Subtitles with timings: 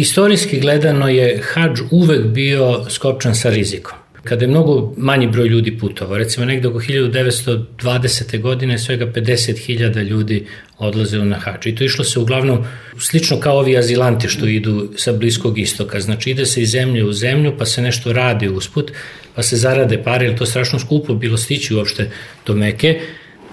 [0.00, 5.78] Istorijski gledano je hađ uvek bio skopčan sa rizikom kada je mnogo manji broj ljudi
[5.78, 6.18] putovao.
[6.18, 8.40] Recimo negde oko 1920.
[8.40, 10.46] godine svega 50.000 ljudi
[10.78, 11.66] odlazilo na hač.
[11.66, 12.64] I to išlo se uglavnom
[12.98, 16.00] slično kao ovi azilanti što idu sa Bliskog istoka.
[16.00, 18.92] Znači ide se iz zemlje u zemlju pa se nešto radi usput,
[19.34, 22.10] pa se zarade pare, jer to strašno skupo bilo stići uopšte
[22.46, 23.00] do Meke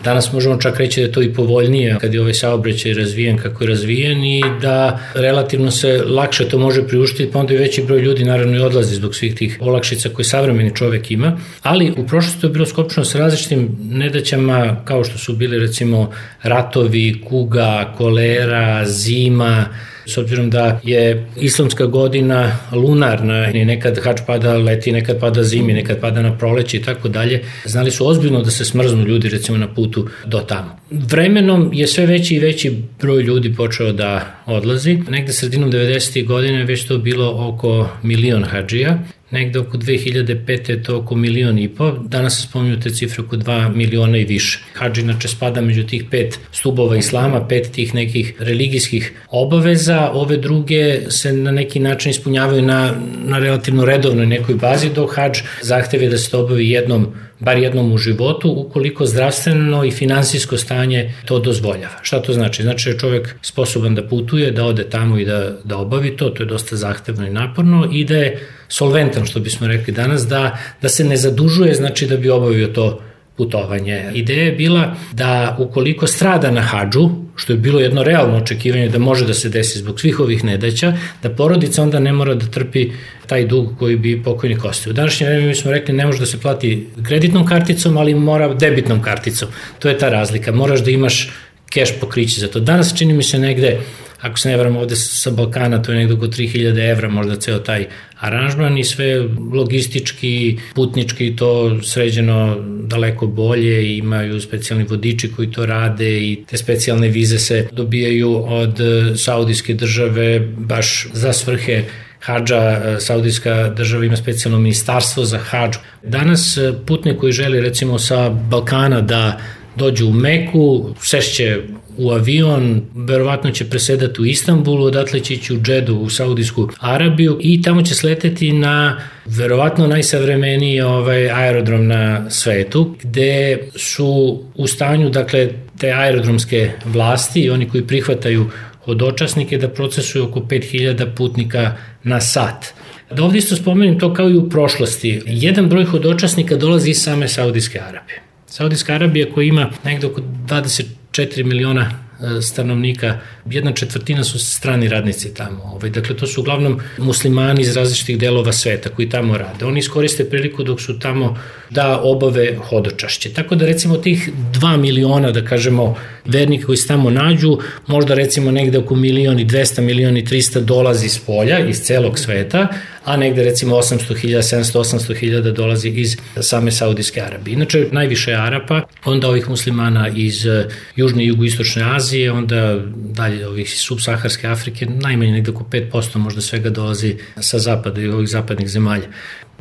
[0.04, 3.64] Danas možemo čak reći da je to i povoljnije kad je ovaj saobraćaj razvijen kako
[3.64, 8.02] je razvijen i da relativno se lakše to može priuštiti, pa onda i veći broj
[8.02, 12.46] ljudi naravno i odlazi zbog svih tih olakšica koje savremeni čovek ima, ali u prošlosti
[12.46, 16.11] je bilo skopčeno sa različitim nedaćama kao što su bili recimo
[16.43, 19.66] ratovi, kuga, kolera, zima,
[20.07, 25.74] s obzirom da je islamska godina lunarna i nekad hač pada leti, nekad pada zimi,
[25.74, 29.57] nekad pada na proleće i tako dalje, znali su ozbiljno da se smrznu ljudi recimo
[29.57, 30.80] na putu do tamo.
[30.92, 35.00] Vremenom je sve veći i veći broj ljudi počeo da odlazi.
[35.09, 36.25] Negde sredinom 90.
[36.25, 39.00] godine već to bilo oko milion hađija
[39.31, 40.69] negde oko 2005.
[40.69, 44.25] je to oko milion i po, danas se spominju te cifre oko 2 miliona i
[44.25, 44.59] više.
[44.73, 51.11] Hadž inače spada među tih pet stubova islama, pet tih nekih religijskih obaveza, ove druge
[51.11, 52.93] se na neki način ispunjavaju na,
[53.25, 57.07] na relativno redovnoj nekoj bazi, dok hadž zahteve da se to obavi jednom
[57.39, 61.95] bar jednom u životu, ukoliko zdravstveno i finansijsko stanje to dozvoljava.
[62.02, 62.63] Šta to znači?
[62.63, 66.30] Znači da je čovek sposoban da putuje, da ode tamo i da, da obavi to,
[66.30, 70.58] to je dosta zahtevno i naporno i da je solventan, što bismo rekli danas, da,
[70.81, 73.02] da se ne zadužuje, znači da bi obavio to
[73.38, 74.11] putovanje.
[74.13, 78.99] Ideja je bila da ukoliko strada na hađu, što je bilo jedno realno očekivanje da
[78.99, 80.93] može da se desi zbog svih ovih nedaća,
[81.23, 82.89] da porodica onda ne mora da trpi
[83.27, 84.91] taj dug koji bi pokojnik ostavio.
[84.91, 88.53] U današnje vreme mi smo rekli ne može da se plati kreditnom karticom, ali mora
[88.53, 89.49] debitnom karticom.
[89.80, 90.52] To je ta razlika.
[90.52, 91.30] Moraš da imaš
[91.69, 92.59] keš pokriće za to.
[92.59, 93.80] Danas čini mi se negde
[94.21, 97.59] ako se ne varam ovde sa Balkana, to je nekdo oko 3000 evra, možda ceo
[97.59, 97.87] taj
[98.19, 99.21] aranžman i sve
[99.53, 106.58] logistički, putnički to sređeno daleko bolje i imaju specijalni vodiči koji to rade i te
[106.58, 108.80] specijalne vize se dobijaju od
[109.15, 111.83] Saudijske države baš za svrhe
[112.19, 115.75] hađa, Saudijska država ima specijalno ministarstvo za hađ.
[116.03, 119.39] Danas putnik koji želi recimo sa Balkana da
[119.77, 121.60] dođu u Meku, sešće
[121.98, 127.38] u avion, verovatno će presedati u Istanbulu, odatle će ići u Džedu u Saudijsku Arabiju
[127.42, 135.10] i tamo će sleteti na verovatno najsavremeniji ovaj aerodrom na svetu, gde su u stanju,
[135.10, 138.50] dakle, te aerodromske vlasti i oni koji prihvataju
[138.86, 142.66] hodočasnike da procesuju oko 5000 putnika na sat.
[143.12, 145.22] Da ovdje isto spomenem to kao i u prošlosti.
[145.26, 148.27] Jedan broj hodočasnika dolazi iz same Saudijske Arabije.
[148.57, 155.34] Saudijska Arabija koja ima negde oko 24 miliona e, stanovnika, jedna četvrtina su strani radnici
[155.34, 155.63] tamo.
[155.63, 159.66] Ovaj, dakle, to su uglavnom muslimani iz različitih delova sveta koji tamo rade.
[159.66, 161.38] Oni iskoriste priliku dok su tamo
[161.69, 163.34] da obave hodočašće.
[163.34, 165.95] Tako da recimo tih 2 miliona, da kažemo,
[166.25, 167.57] vernika koji se tamo nađu,
[167.88, 172.68] možda recimo negde oko milioni 200, milioni 300 dolazi iz polja, iz celog sveta,
[173.07, 177.53] a negde recimo 800.000, 700, 800.000 dolazi iz same Saudijske Arabije.
[177.53, 183.79] Inače, najviše Arapa, onda ovih muslimana iz eh, Južne i Jugoistočne Azije, onda dalje ovih
[183.79, 189.07] subsaharske Afrike, najmanje negde oko 5% možda svega dolazi sa zapada i ovih zapadnih zemalja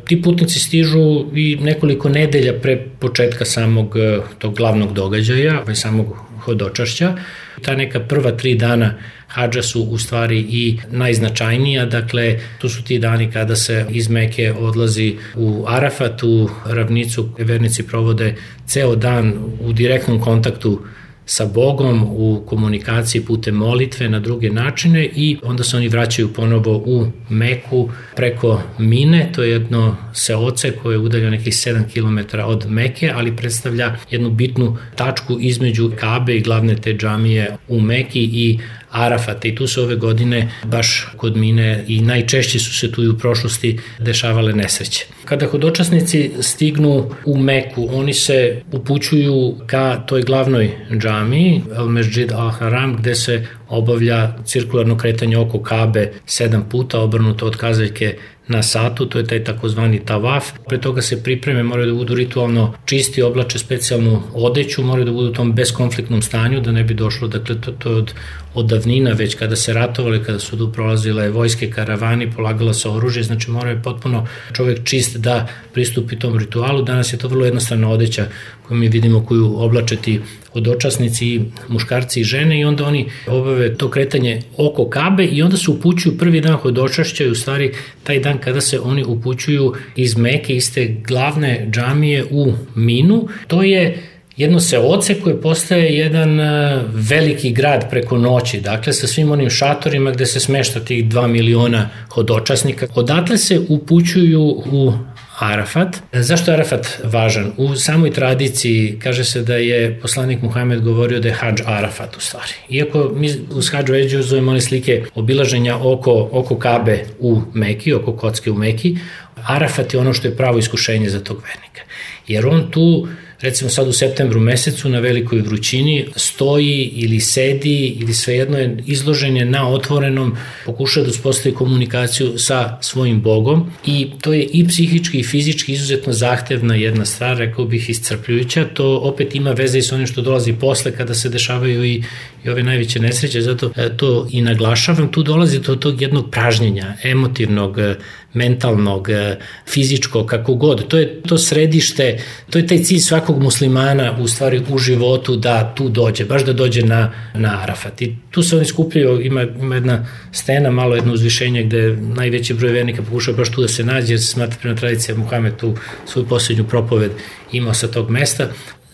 [0.07, 6.15] ti putnici stižu i nekoliko nedelja pre početka samog eh, tog glavnog događaja, ovaj samog
[6.39, 7.15] hodočašća.
[7.61, 8.93] Ta neka prva tri dana
[9.27, 14.53] hađa su u stvari i najznačajnija, dakle tu su ti dani kada se iz Meke
[14.53, 18.35] odlazi u Arafat, u ravnicu, vernici provode
[18.67, 20.81] ceo dan u direktnom kontaktu
[21.27, 26.77] sa Bogom u komunikaciji putem molitve na druge načine i onda se oni vraćaju ponovo
[26.85, 32.65] u Meku preko Mine, to je jedno seoce koje je udaljeno nekih 7 km od
[32.69, 38.59] Meke, ali predstavlja jednu bitnu tačku između Kabe i glavne te džamije u Meki i
[38.91, 43.07] Arafata i tu se ove godine baš kod mine i najčešće su se tu i
[43.07, 45.05] u prošlosti dešavale nesreće.
[45.27, 52.49] Kada hodočasnici stignu u Meku, oni se upućuju ka toj glavnoj džami, El Mesjid Al
[52.49, 58.15] Haram, gde se obavlja cirkularno kretanje oko Kabe sedam puta, obrnuto od kazaljke
[58.47, 60.51] na satu, to je taj takozvani tavaf.
[60.67, 65.29] Pre toga se pripreme, moraju da budu ritualno čisti, oblače specijalnu odeću, moraju da budu
[65.29, 68.13] u tom beskonfliktnom stanju, da ne bi došlo, dakle, to, to je od,
[68.53, 73.23] od davnina, već kada se ratovali, kada su tu prolazile vojske, karavani, polagala se oružje,
[73.23, 76.81] znači mora je potpuno čovek čist da pristupi tom ritualu.
[76.81, 78.25] Danas je to vrlo jednostavna odeća
[78.67, 80.19] koju mi vidimo koju oblače ti
[80.53, 85.57] hodočasnici i muškarci i žene i onda oni obave to kretanje oko Kabe i onda
[85.57, 87.73] se upućuju prvi dan hodočašća i u stvari
[88.03, 93.27] taj dan kada se oni upućuju iz Meke, iz te glavne džamije u Minu.
[93.47, 93.97] To je
[94.37, 100.11] jedno seoce koje postaje jedan e, veliki grad preko noći, dakle sa svim onim šatorima
[100.11, 102.87] gde se smešta tih 2 miliona hodočasnika.
[102.95, 104.41] Odatle se upućuju
[104.71, 104.93] u
[105.39, 105.97] Arafat.
[106.13, 107.51] Zašto je Arafat važan?
[107.57, 112.19] U samoj tradiciji kaže se da je poslanik Muhammed govorio da je hađ Arafat u
[112.19, 112.53] stvari.
[112.69, 118.15] Iako mi uz hađu Eđu zovemo one slike obilaženja oko, oko Kabe u Meki, oko
[118.15, 118.97] kocke u Meki,
[119.35, 121.81] Arafat je ono što je pravo iskušenje za tog vernika.
[122.27, 123.07] Jer on tu
[123.41, 129.37] recimo sad u septembru mesecu na velikoj vrućini stoji ili sedi ili svejedno je izložen
[129.37, 130.35] je na otvorenom,
[130.65, 136.13] pokušava da uspostavi komunikaciju sa svojim Bogom i to je i psihički i fizički izuzetno
[136.13, 140.53] zahtevna jedna stvar, rekao bih iscrpljujuća, to opet ima veze i sa onim što dolazi
[140.53, 142.03] posle kada se dešavaju i,
[142.43, 146.93] i ove najveće nesreće, zato e, to i naglašavam, tu dolazi do tog jednog pražnjenja,
[147.03, 147.95] emotivnog, e,
[148.33, 149.37] mentalnog, e,
[149.69, 150.87] fizičkog, kako god.
[150.87, 152.19] To je to središte,
[152.49, 156.53] to je taj cilj svakog muslimana u stvari u životu da tu dođe, baš da
[156.53, 158.01] dođe na, na Arafat.
[158.01, 162.71] I tu se oni skupljaju, ima, ima jedna stena, malo jedno uzvišenje gde najveći broj
[162.71, 165.75] vernika pokušava baš tu da se nađe, jer se smatra prema tradicija Muhamed tu
[166.05, 167.11] svoju poslednju propoved
[167.51, 168.47] imao sa tog mesta.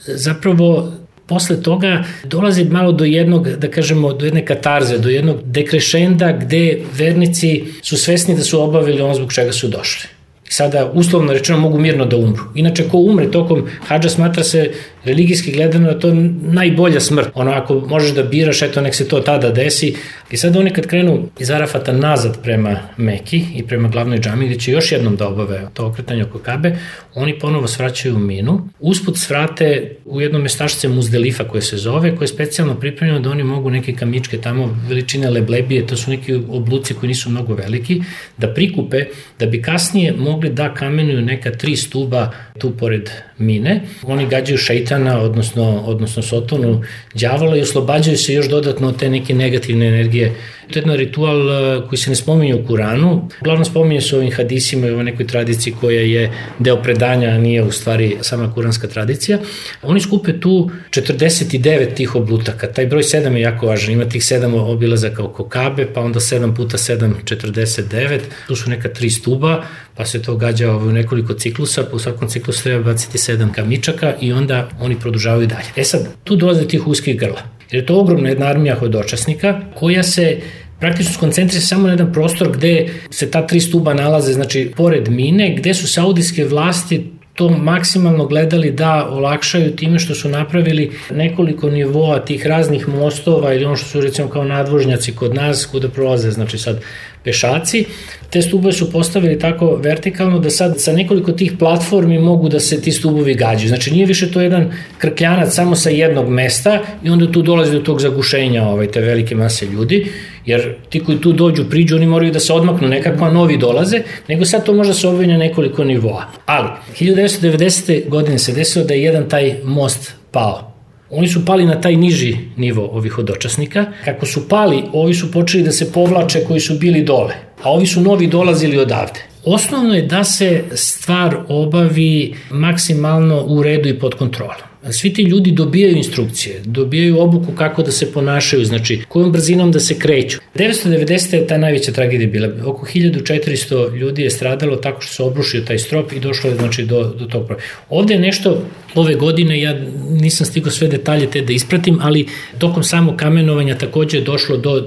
[0.06, 0.94] Zapravo
[1.28, 6.80] posle toga dolazi malo do jednog, da kažemo, do jedne katarze, do jednog dekrešenda gde
[6.94, 10.10] vernici su svesni da su obavili ono zbog čega su došli
[10.50, 12.44] sada uslovno rečeno mogu mirno da umru.
[12.56, 14.72] Inače, ko umre tokom hađa smatra se
[15.06, 17.28] religijski gledano da to je najbolja smrt.
[17.34, 19.96] Ono, ako možeš da biraš, eto, nek se to tada desi.
[20.32, 24.60] I sad oni kad krenu iz Arafata nazad prema Meki i prema glavnoj džami, gde
[24.60, 26.76] će još jednom da obave to okretanje oko Kabe,
[27.16, 28.70] oni ponovo svraćaju u minu.
[28.80, 33.44] Usput svrate u jedno mestašce Muzdelifa koje se zove, koje je specijalno pripremljeno da oni
[33.44, 38.02] mogu neke kamičke tamo veličine leblebije, to su neki obluci koji nisu mnogo veliki,
[38.38, 39.06] da prikupe,
[39.40, 43.82] da bi kasnije mogli da kamenuju neka tri stuba tu pored mine.
[44.04, 46.82] Oni gađaju šeitana, odnosno, odnosno sotonu
[47.14, 50.34] đavola i oslobađaju se još dodatno od te neke negativne energije
[50.72, 53.30] To je jedan ritual e, koji se ne spominje u Kuranu.
[53.42, 57.64] Uglavnom spominje se ovim hadisima i u nekoj tradiciji koja je deo predanja, a nije
[57.64, 59.38] u stvari sama kuranska tradicija.
[59.82, 62.68] Oni skupe tu 49 tih oblutaka.
[62.68, 63.92] Taj broj 7 je jako važan.
[63.92, 68.20] Ima tih 7 obilazaka oko Kabe, pa onda 7 puta 7, 49.
[68.48, 69.64] Tu su neka tri stuba,
[69.96, 74.34] pa se to gađa u nekoliko ciklusa, u svakom ciklusu treba baciti 7 kamičaka i
[74.34, 75.68] onda oni produžavaju dalje.
[75.76, 77.42] E sad, tu dolaze tih uskih grla.
[77.72, 80.42] Jer je to ogromna jedna armija hodočasnika koja se
[80.80, 85.56] praktično skoncentrira samo na jedan prostor gde se ta tri stuba nalaze, znači pored mine,
[85.58, 92.20] gde su saudijske vlasti to maksimalno gledali da olakšaju time što su napravili nekoliko nivoa
[92.20, 96.58] tih raznih mostova ili ono što su recimo kao nadvožnjaci kod nas kuda prolaze, znači
[96.58, 96.82] sad
[97.24, 97.86] pešaci.
[98.30, 102.82] Te stubove su postavili tako vertikalno da sad sa nekoliko tih platformi mogu da se
[102.82, 103.68] ti stubovi gađaju.
[103.68, 107.80] Znači nije više to jedan krkljanac samo sa jednog mesta i onda tu dolazi do
[107.80, 110.12] tog zagušenja ovaj, te velike mase ljudi,
[110.46, 114.46] jer ti koji tu dođu, priđu, oni moraju da se odmaknu, nekako novi dolaze, nego
[114.46, 116.26] sad to može da se obavlja na nekoliko nivoa.
[116.46, 116.70] Ali,
[117.00, 118.10] 1990.
[118.10, 120.74] godine se desilo da je jedan taj most pao
[121.16, 123.86] Oni su pali na taj niži nivo ovih hodočasnika.
[124.06, 127.86] Kako su pali, ovi su počeli da se povlače koji su bili dole, a ovi
[127.86, 129.20] su novi dolazili odavde.
[129.46, 135.52] Osnovno je da se stvar obavi maksimalno u redu i pod kontrolom svi ti ljudi
[135.52, 140.38] dobijaju instrukcije, dobijaju obuku kako da se ponašaju, znači kojom brzinom da se kreću.
[140.56, 141.36] 990.
[141.36, 142.50] je ta najveća tragedija bila.
[142.66, 146.86] Oko 1400 ljudi je stradalo tako što se obrušio taj strop i došlo je znači,
[146.86, 147.70] do, do tog problema.
[147.90, 148.64] Ovde je nešto
[148.96, 154.18] ove godine, ja nisam stigao sve detalje te da ispratim, ali tokom samog kamenovanja takođe
[154.18, 154.86] je došlo do,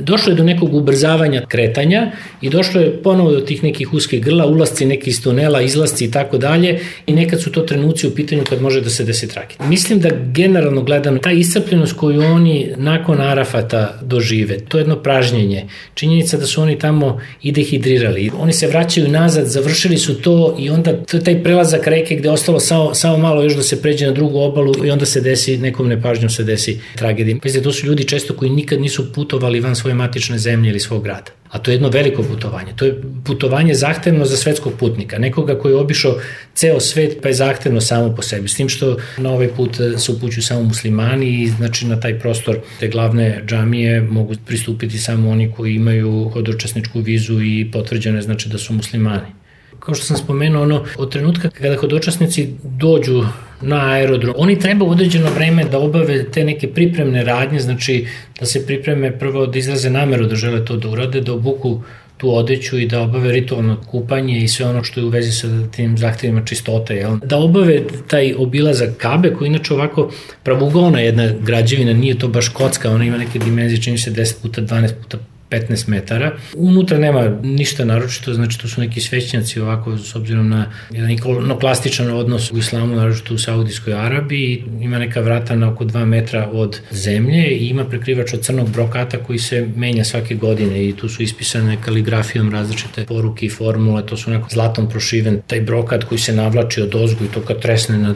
[0.00, 4.46] došlo je do nekog ubrzavanja kretanja i došlo je ponovo do tih nekih uskih grla,
[4.46, 8.42] ulasci neki iz tunela, izlasci i tako dalje i nekad su to trenuci u pitanju
[8.48, 9.54] kad može da se desi se trage.
[9.68, 15.64] Mislim da generalno gledano, ta iscrpljenost koju oni nakon Arafata dožive, to je jedno pražnjenje,
[15.94, 20.70] činjenica da su oni tamo i dehidrirali, oni se vraćaju nazad, završili su to i
[20.70, 24.06] onda to je taj prelazak reke gde ostalo samo, samo malo još da se pređe
[24.06, 27.36] na drugu obalu i onda se desi, nekom nepažnjom se desi tragedija.
[27.42, 31.04] Pazite, to su ljudi često koji nikad nisu putovali van svoje matične zemlje ili svog
[31.04, 31.30] grada.
[31.56, 32.72] A to je jedno veliko putovanje.
[32.76, 35.18] To je putovanje zahtevno za svetskog putnika.
[35.18, 36.18] Nekoga koji je obišao
[36.54, 38.48] ceo svet pa je zahtevno samo po sebi.
[38.48, 42.58] S tim što na ovaj put se upućuju samo muslimani i znači na taj prostor
[42.80, 48.58] te glavne džamije mogu pristupiti samo oni koji imaju hodočasničku vizu i potvrđene znači da
[48.58, 49.32] su muslimani.
[49.80, 53.24] kao što sam spomenuo, ono, od trenutka kada hodočasnici dođu
[53.60, 54.34] na aerodrom.
[54.38, 58.06] Oni treba određeno vreme da obave te neke pripremne radnje, znači
[58.40, 61.80] da se pripreme prvo da izraze nameru da žele to da urade, da obuku
[62.16, 65.48] tu odeću i da obave ritualno kupanje i sve ono što je u vezi sa
[65.70, 66.96] tim zahtevima čistote.
[66.96, 67.16] Jel?
[67.24, 70.10] Da obave taj obilazak Kabe, koji inače ovako
[70.42, 74.62] pravugona jedna građevina, nije to baš kocka, ona ima neke dimenzije, čini se 10 puta
[74.62, 75.18] 12 puta
[75.50, 76.32] 15 metara.
[76.56, 82.10] Unutra nema ništa naročito, znači to su neki svećnjaci ovako s obzirom na jedan ikonoklastičan
[82.10, 84.64] odnos u islamu, naročito u Saudijskoj Arabiji.
[84.80, 89.18] Ima neka vrata na oko 2 metra od zemlje i ima prekrivač od crnog brokata
[89.18, 94.16] koji se menja svake godine i tu su ispisane kaligrafijom različite poruke i formule, to
[94.16, 97.98] su neko zlatom prošiven taj brokat koji se navlači od ozgu i to kad tresne
[97.98, 98.14] na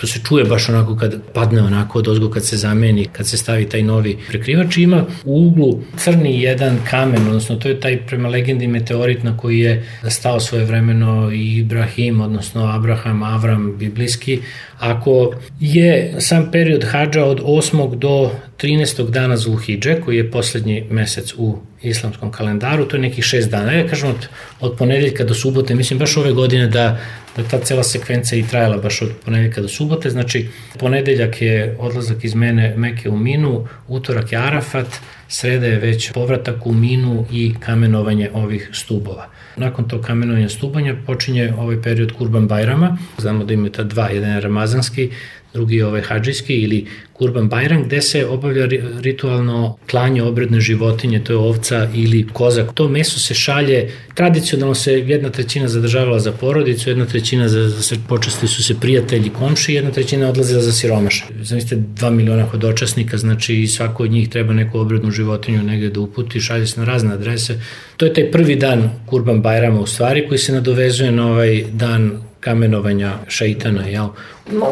[0.00, 3.36] to se čuje baš onako kad padne onako od ozgo kad se zameni, kad se
[3.36, 4.76] stavi taj novi prekrivač.
[4.76, 9.58] Ima u uglu crni jedan kamen, odnosno to je taj prema legendi meteorit na koji
[9.58, 14.40] je stao svoje vremeno i Ibrahim, odnosno Abraham, Avram, biblijski.
[14.78, 17.98] Ako je sam period hađa od 8.
[17.98, 19.10] do 13.
[19.10, 23.72] dana Zulhidže, koji je poslednji mesec u islamskom kalendaru, to je nekih šest dana.
[23.72, 24.28] Ja kažem od,
[24.60, 26.98] od ponedeljka do subote, mislim baš ove godine da
[27.36, 30.48] da ta cela sekvenca i trajala baš od ponedeljka do subote, znači
[30.78, 34.86] ponedeljak je odlazak iz mene Meke u Minu, utorak je Arafat,
[35.30, 39.28] sreda je već povratak u Minu i kamenovanje ovih stubova.
[39.56, 44.30] Nakon tog kamenovanja stubanja počinje ovaj period Kurban Bajrama, znamo da imaju ta dva, jedan
[44.30, 45.10] je ramazanski,
[45.54, 46.86] drugi ovaj hađijski ili
[47.20, 48.68] Kurban Bajram, gde se obavlja
[49.00, 52.72] ritualno klanje obredne životinje, to je ovca ili kozak.
[52.74, 57.96] To meso se šalje, tradicionalno se jedna trećina zadržavala za porodicu, jedna trećina za, za
[58.08, 61.24] počasti su se prijatelji, komši, jedna trećina odlazila za siromaše.
[61.42, 66.40] Zamislite, dva miliona hodočasnika, znači svako od njih treba neku obrednu životinju negde da uputi,
[66.40, 67.60] šalje se na razne adrese.
[67.96, 72.29] To je taj prvi dan Kurban Bajrama u stvari koji se nadovezuje na ovaj dan
[72.40, 74.08] kamenovanja šeitana, jel?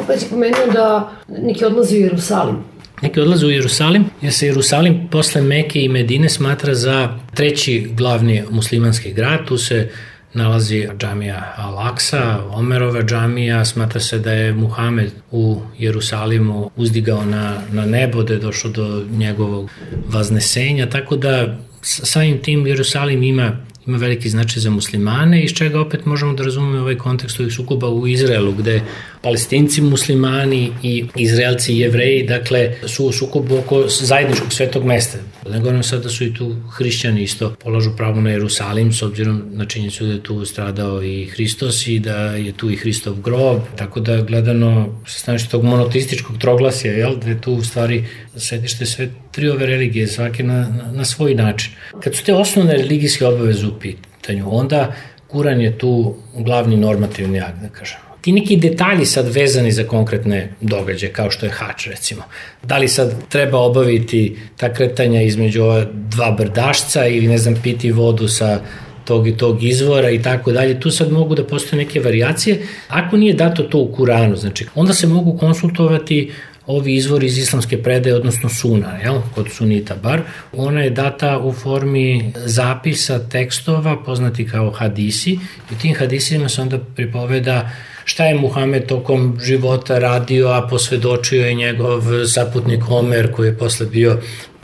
[0.06, 2.56] Pa si pomenuo da neki odlaze u Jerusalim.
[3.02, 8.42] Neki odlaze u Jerusalim, jer se Jerusalim posle Meke i Medine smatra za treći glavni
[8.50, 9.46] muslimanski grad.
[9.46, 9.88] Tu se
[10.34, 17.86] nalazi džamija Al-Aqsa, Omerova džamija, smatra se da je Muhamed u Jerusalimu uzdigao na, na
[17.86, 19.70] nebo, da je došlo do njegovog
[20.06, 23.56] vaznesenja, tako da samim tim Jerusalim ima
[23.88, 27.88] ima veliki značaj za muslimane, iz čega opet možemo da razumemo ovaj kontekst ovih sukoba
[27.88, 28.82] u Izraelu, gde
[29.22, 35.18] palestinci muslimani i izraelci i jevreji, dakle, su u sukobu oko zajedničkog svetog mesta.
[35.50, 39.42] Ne govorim sad da su i tu hrišćani isto polažu pravo na Jerusalim, s obzirom
[39.52, 43.60] na činjenicu da je tu stradao i Hristos i da je tu i Hristov grob,
[43.76, 48.04] tako da gledano sa staništa tog monoteističkog troglasja, jel, da je tu u stvari
[48.36, 51.72] sedište sve tri ove religije, svake na, na, na svoj način.
[52.00, 54.92] Kad su te osnovne religijske obaveze u pitanju, onda
[55.26, 60.52] Kuran je tu glavni normativni akt, da kažem ti neki detalji sad vezani za konkretne
[60.60, 62.22] događaje, kao što je hač recimo.
[62.62, 67.92] Da li sad treba obaviti ta kretanja između ova dva brdašca ili ne znam piti
[67.92, 68.60] vodu sa
[69.04, 70.80] tog i tog izvora i tako dalje.
[70.80, 72.66] Tu sad mogu da postoje neke variacije.
[72.88, 76.32] Ako nije dato to u Kuranu, znači, onda se mogu konsultovati
[76.68, 80.20] ovi izvori iz islamske predaje, odnosno suna, jel, kod sunita bar.
[80.52, 85.38] Ona je data u formi zapisa tekstova, poznati kao hadisi,
[85.72, 87.70] i tim hadisima se onda pripoveda
[88.04, 93.86] šta je Muhamed tokom života radio, a posvedočio je njegov saputnik Omer koji je posle
[93.86, 94.20] bio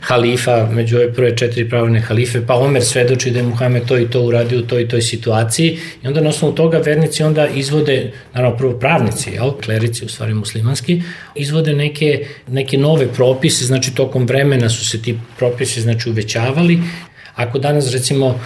[0.07, 4.09] halifa, među ove prve četiri pravne halife, pa Omer svedoči da je Muhammed to i
[4.09, 8.11] to uradio u toj i toj situaciji i onda na osnovu toga vernici onda izvode,
[8.33, 11.01] naravno prvo pravnici, jel, klerici u stvari muslimanski,
[11.35, 16.79] izvode neke, neke nove propise, znači tokom vremena su se ti propisi znači uvećavali.
[17.35, 18.39] Ako danas recimo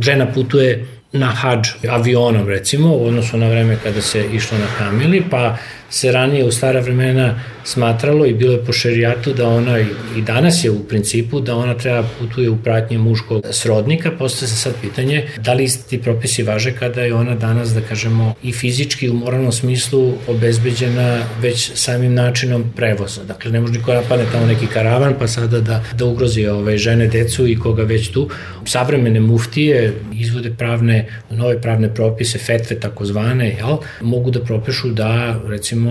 [0.00, 5.22] žena putuje na hađ avionom recimo u odnosu na vreme kada se išlo na kamili,
[5.30, 5.56] pa
[5.94, 9.78] se ranije u stara vremena smatralo i bilo je po šerijatu da ona
[10.16, 14.56] i danas je u principu da ona treba putuje u pratnje muškog srodnika, postoje se
[14.56, 19.10] sad pitanje da li ti propisi važe kada je ona danas, da kažemo, i fizički
[19.10, 23.24] u moralnom smislu obezbeđena već samim načinom prevoza.
[23.24, 27.06] Dakle, ne može niko napadne tamo neki karavan pa sada da, da ugrozi ove žene,
[27.06, 28.28] decu i koga već tu.
[28.64, 35.83] Savremene muftije izvode pravne, nove pravne propise, fetve takozvane, jel, mogu da propišu da, recimo,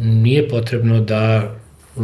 [0.00, 1.54] nije potrebno da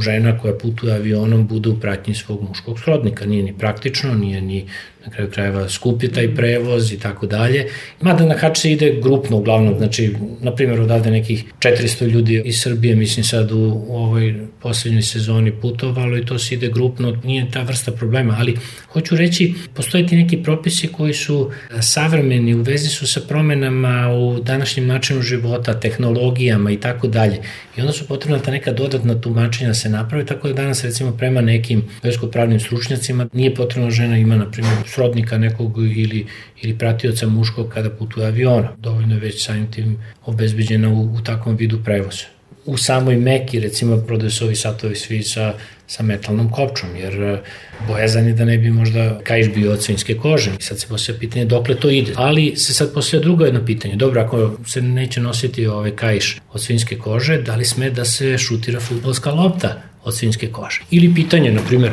[0.00, 3.26] žena koja putuje avionom bude u pratnji svog muškog srodnika.
[3.26, 4.68] Nije ni praktično, nije ni
[5.06, 7.66] na kraju krajeva skupi taj prevoz i tako dalje.
[8.00, 12.61] Mada na hač se ide grupno uglavnom, znači, na primjer, odavde nekih 400 ljudi iz
[12.61, 17.50] Srbije, mislim sad u, u ovoj poslednjoj sezoni putovalo i to se ide grupno, nije
[17.50, 18.56] ta vrsta problema, ali
[18.92, 24.40] hoću reći, postoje ti neki propisi koji su savremeni, u vezi su sa promenama u
[24.40, 27.38] današnjem načinu života, tehnologijama i tako dalje.
[27.76, 31.12] I onda su potrebna ta neka dodatna tumačenja da se naprave, tako da danas recimo
[31.12, 36.26] prema nekim versko-pravnim stručnjacima nije potrebno žena ima, na primjer, srodnika nekog ili,
[36.62, 38.68] ili pratioca muškog kada putuje aviona.
[38.78, 42.24] Dovoljno je već samim tim obezbeđena u, u takvom vidu prevoza.
[42.66, 45.54] U samoj Meki, recimo, prodaju se ovi satovi svi sa,
[45.86, 47.40] sa metalnom kopčom, jer e,
[47.88, 50.50] bojazan je da ne bi možda kaiš bio od svinjske kože.
[50.58, 52.12] I sad se poslije pitanje dokle to ide.
[52.16, 53.96] Ali se sad poslije drugo jedno pitanje.
[53.96, 58.38] Dobro, ako se neće nositi ovaj kaiš od svinjske kože, da li sme da se
[58.38, 60.80] šutira futbolska lopta od svinjske kože?
[60.90, 61.92] Ili pitanje, na primjer,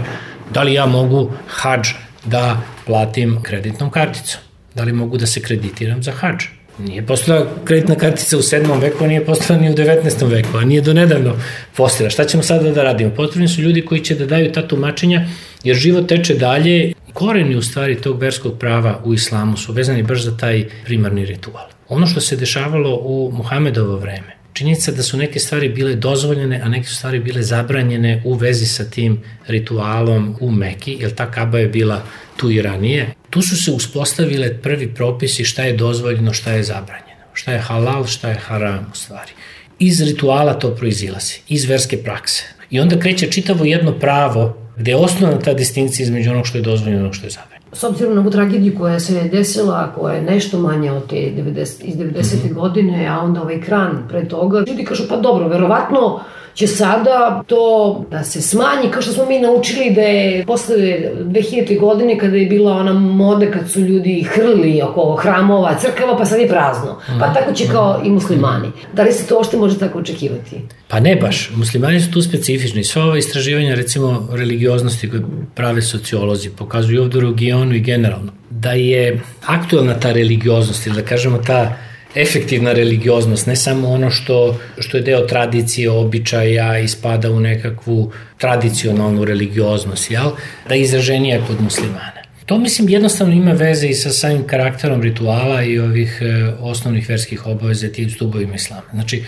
[0.53, 1.87] da li ja mogu hađ
[2.25, 4.41] da platim kreditnom karticom?
[4.75, 6.43] Da li mogu da se kreditiram za hađ?
[6.77, 8.81] Nije postala kreditna kartica u 7.
[8.81, 10.29] veku, a nije postala ni u 19.
[10.29, 11.35] veku, a nije do nedavno
[11.77, 12.09] postala.
[12.09, 13.11] Šta ćemo sada da radimo?
[13.15, 15.25] Potrebni su ljudi koji će da daju ta tumačenja,
[15.63, 16.93] jer život teče dalje.
[17.13, 21.65] Koreni u stvari tog verskog prava u islamu su vezani baš za taj primarni ritual.
[21.89, 26.69] Ono što se dešavalo u Muhamedovo vreme, činjenica da su neke stvari bile dozvoljene, a
[26.69, 31.67] neke stvari bile zabranjene u vezi sa tim ritualom u Meki, jer ta kaba je
[31.67, 32.03] bila
[32.37, 33.13] tu i ranije.
[33.29, 38.05] Tu su se uspostavile prvi propisi šta je dozvoljeno, šta je zabranjeno, šta je halal,
[38.05, 39.31] šta je haram u stvari.
[39.79, 42.43] Iz rituala to proizilazi, iz verske prakse.
[42.69, 46.61] I onda kreće čitavo jedno pravo gde je osnovna ta distinkcija između onog što je
[46.61, 47.50] dozvoljeno i onog što je zabranjeno.
[47.73, 51.83] S obzirom na ovu tragediju koja se desila, koja je nešto manje od te 90,
[51.83, 52.05] iz 90.
[52.05, 52.53] Mm -hmm.
[52.53, 56.19] godine, a onda ovaj kran pre toga, ljudi kažu pa dobro, verovatno
[56.53, 61.79] će sada to da se smanji, kao što smo mi naučili da je posle 2000.
[61.79, 66.39] godine kada je bila ona moda kad su ljudi hrli oko hramova, crkava, pa sad
[66.39, 66.99] je prazno.
[67.07, 67.33] Pa mhm.
[67.33, 68.71] tako će kao i muslimani.
[68.93, 70.61] Da li se to ošte može tako očekivati?
[70.87, 71.51] Pa ne baš.
[71.55, 72.83] Muslimani su tu specifični.
[72.83, 75.21] Sva ova istraživanja, recimo, religioznosti koje
[75.55, 81.01] prave sociolozi, pokazuju ovdje u regionu i generalno, da je aktualna ta religioznost, ili da
[81.01, 81.77] kažemo ta
[82.15, 88.11] efektivna religioznost, ne samo ono što, što je deo tradicije, običaja i spada u nekakvu
[88.37, 90.31] tradicionalnu religioznost, jel?
[90.67, 92.21] da je izraženija kod muslimana.
[92.45, 97.47] To mislim jednostavno ima veze i sa samim karakterom rituala i ovih e, osnovnih verskih
[97.47, 98.83] obaveza tim stubovima islama.
[98.93, 99.23] Znači,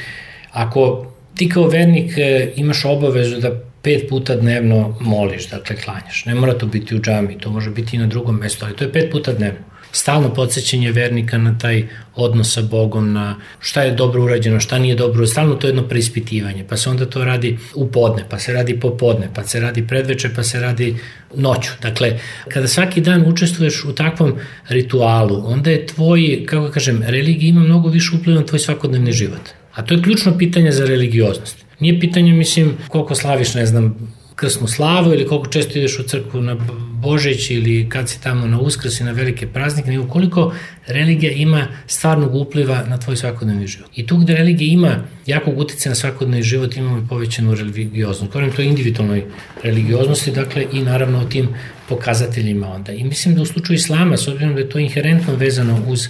[0.51, 6.35] ako ti kao vernik e, imaš obavezu da pet puta dnevno moliš, dakle klanjaš, ne
[6.35, 8.91] mora to biti u džami, to može biti i na drugom mestu, ali to je
[8.91, 9.59] pet puta dnevno
[9.93, 14.95] stalno podsjećanje vernika na taj odnos sa Bogom, na šta je dobro urađeno, šta nije
[14.95, 18.79] dobro, stalno to jedno preispitivanje, pa se onda to radi u podne, pa se radi
[18.79, 20.95] popodne, pa se radi predveče, pa se radi
[21.35, 21.71] noću.
[21.81, 22.19] Dakle,
[22.49, 24.33] kada svaki dan učestvuješ u takvom
[24.69, 29.62] ritualu, onda je tvoj, kako kažem, religija ima mnogo više upliva na tvoj svakodnevni život.
[29.73, 31.65] A to je ključno pitanje za religioznost.
[31.79, 36.41] Nije pitanje, mislim, koliko slaviš, ne znam, krsnu slavu ili koliko često ideš u crkvu
[36.41, 36.57] na
[37.01, 40.53] Božić ili kad si tamo na uskrs i na velike praznike, nego koliko
[40.87, 43.89] religija ima stvarnog upliva na tvoj svakodnevni život.
[43.95, 48.33] I tu gde religija ima jakog utice na svakodnevni život imamo i povećanu religioznost.
[48.33, 49.23] Govorim to individualnoj
[49.63, 51.49] religioznosti, dakle i naravno o tim
[51.89, 52.91] pokazateljima onda.
[52.91, 56.07] I mislim da u slučaju islama, s obzirom da je to inherentno vezano uz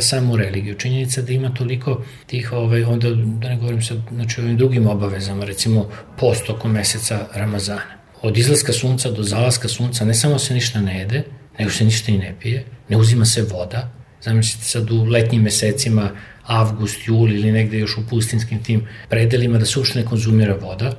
[0.00, 0.74] samu religiju.
[0.74, 5.44] Činjenica da ima toliko tih, ovaj, onda da ne govorim sad, znači ovim drugim obavezama,
[5.44, 8.02] recimo post oko meseca Ramazana.
[8.22, 11.22] Od izlaska sunca do zalaska sunca ne samo se ništa ne jede,
[11.58, 13.90] nego se ništa i ne pije, ne uzima se voda.
[14.22, 16.10] Zamislite sad u letnjim mesecima,
[16.46, 20.92] avgust, jul ili negde još u pustinskim tim predelima da se uopšte ne konzumira voda,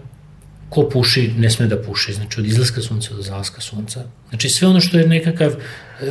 [0.73, 4.03] ko puši ne sme da puši, znači od izlaska sunca do zalaska sunca.
[4.29, 5.55] Znači sve ono što je nekakav e,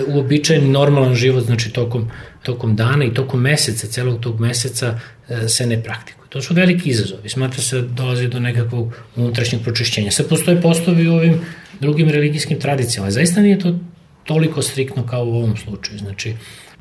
[0.07, 2.11] uobičajen normalan život, znači tokom,
[2.42, 4.98] tokom dana i tokom meseca, celog tog meseca
[5.29, 6.29] e, se ne praktikuje.
[6.29, 7.29] To su veliki izazovi.
[7.29, 10.11] Smatra se da dolazi do nekakvog unutrašnjeg pročišćenja.
[10.11, 11.40] Sad postoje postovi u ovim
[11.81, 13.11] drugim religijskim tradicijama.
[13.11, 13.79] Zaista nije to
[14.25, 15.98] toliko striktno kao u ovom slučaju.
[15.98, 16.35] Znači,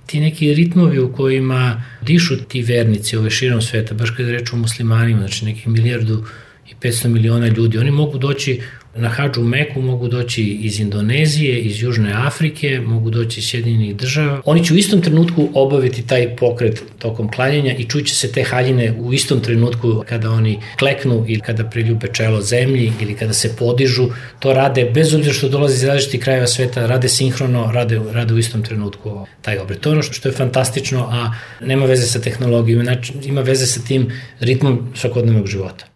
[0.05, 4.59] ti neki ritmovi u kojima dišu ti vernici ove širom sveta, baš kada reču o
[4.59, 6.25] muslimanima, znači nekih milijardu
[6.71, 7.77] i 500 miliona ljudi.
[7.77, 8.61] Oni mogu doći
[8.95, 13.95] na hađu u Meku, mogu doći iz Indonezije, iz Južne Afrike, mogu doći iz Sjedinjenih
[13.95, 14.41] država.
[14.45, 18.93] Oni će u istom trenutku obaviti taj pokret tokom klanjanja i čuće se te haljine
[18.99, 24.07] u istom trenutku kada oni kleknu ili kada priljube čelo zemlji ili kada se podižu.
[24.39, 28.37] To rade bez obzira što dolazi iz različitih krajeva sveta, rade sinhrono, rade, rade u
[28.37, 29.79] istom trenutku taj obred.
[29.79, 31.31] To je ono što je fantastično, a
[31.61, 35.90] nema veze sa tehnologijom, znači ima veze sa tim ritmom svakodnevnog života.